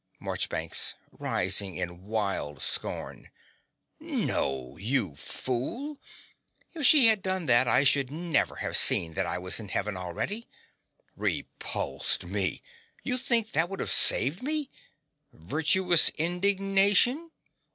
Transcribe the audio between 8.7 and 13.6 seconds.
seen that I was in Heaven already. Repulsed me! You think